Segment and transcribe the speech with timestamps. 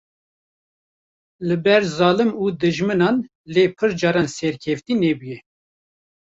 [1.47, 3.17] li ber zalim û dijminan
[3.53, 5.37] lê pir caran serkeftî nebûye.